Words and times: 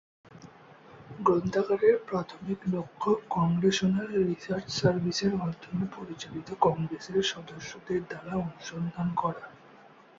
গ্রন্থাগারের 1.19 1.95
প্রাথমিক 2.07 2.59
লক্ষ্য 2.67 3.09
কংগ্রেসনাল 3.35 4.09
রিসার্চ 4.23 4.67
সার্ভিসের 4.79 5.33
মাধ্যমে 5.35 5.85
পরিচালিত 5.97 6.47
কংগ্রেসের 6.65 7.23
সদস্যদের 7.31 7.99
দ্বারা 8.09 8.33
অনুসন্ধান 8.43 9.07
করা। 9.15 9.43